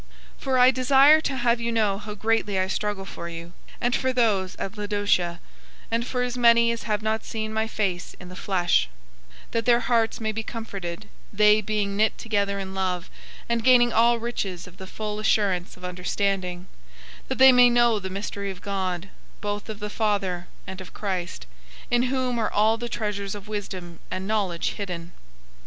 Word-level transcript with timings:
002:001 0.39 0.41
For 0.41 0.57
I 0.57 0.71
desire 0.71 1.21
to 1.21 1.35
have 1.37 1.61
you 1.61 1.71
know 1.71 1.99
how 1.99 2.15
greatly 2.15 2.57
I 2.57 2.65
struggle 2.67 3.05
for 3.05 3.29
you, 3.29 3.53
and 3.79 3.95
for 3.95 4.11
those 4.11 4.55
at 4.55 4.75
Laodicea, 4.75 5.39
and 5.91 6.07
for 6.07 6.23
as 6.23 6.35
many 6.35 6.71
as 6.71 6.81
have 6.89 7.03
not 7.03 7.23
seen 7.23 7.53
my 7.53 7.67
face 7.67 8.15
in 8.19 8.27
the 8.27 8.35
flesh; 8.35 8.89
002:002 9.49 9.51
that 9.51 9.65
their 9.65 9.79
hearts 9.81 10.19
may 10.19 10.31
be 10.31 10.41
comforted, 10.41 11.07
they 11.31 11.61
being 11.61 11.95
knit 11.95 12.17
together 12.17 12.57
in 12.57 12.73
love, 12.73 13.11
and 13.47 13.63
gaining 13.63 13.93
all 13.93 14.17
riches 14.17 14.65
of 14.65 14.77
the 14.77 14.87
full 14.87 15.19
assurance 15.19 15.77
of 15.77 15.85
understanding, 15.85 16.65
that 17.27 17.37
they 17.37 17.51
may 17.51 17.69
know 17.69 17.99
the 17.99 18.09
mystery 18.09 18.49
of 18.49 18.59
God, 18.63 19.09
both 19.39 19.69
of 19.69 19.77
the 19.79 19.87
Father 19.87 20.47
and 20.65 20.81
of 20.81 20.95
Christ, 20.95 21.45
002:003 21.91 21.91
in 21.95 22.01
whom 22.09 22.39
are 22.39 22.51
all 22.51 22.75
the 22.77 22.89
treasures 22.89 23.35
of 23.35 23.47
wisdom 23.47 23.99
and 24.09 24.27
knowledge 24.27 24.71
hidden. 24.71 25.11